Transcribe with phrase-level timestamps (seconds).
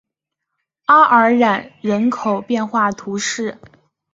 [0.85, 3.59] 阿尔然人口变化图示